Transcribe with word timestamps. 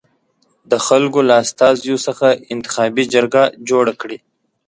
د 0.71 0.73
خلکو 0.87 1.19
له 1.29 1.35
استازیو 1.43 1.97
څخه 2.07 2.27
انتخابي 2.53 3.03
جرګه 3.13 3.43
جوړه 3.69 3.93
کړي. 4.01 4.17